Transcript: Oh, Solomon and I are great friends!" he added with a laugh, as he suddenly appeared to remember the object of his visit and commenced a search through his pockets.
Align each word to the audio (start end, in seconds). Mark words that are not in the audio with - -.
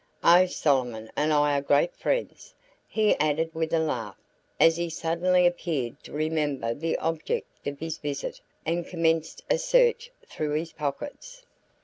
Oh, 0.23 0.47
Solomon 0.47 1.11
and 1.15 1.31
I 1.31 1.55
are 1.55 1.61
great 1.61 1.95
friends!" 1.95 2.55
he 2.87 3.15
added 3.19 3.53
with 3.53 3.71
a 3.71 3.77
laugh, 3.77 4.17
as 4.59 4.75
he 4.75 4.89
suddenly 4.89 5.45
appeared 5.45 6.03
to 6.05 6.11
remember 6.11 6.73
the 6.73 6.97
object 6.97 7.67
of 7.67 7.79
his 7.79 7.99
visit 7.99 8.41
and 8.65 8.87
commenced 8.87 9.43
a 9.47 9.59
search 9.59 10.09
through 10.27 10.55
his 10.55 10.71
pockets. 10.73 11.45